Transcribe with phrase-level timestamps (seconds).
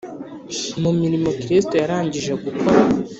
[0.81, 2.79] mu mirimo Kristo yarangije gukora.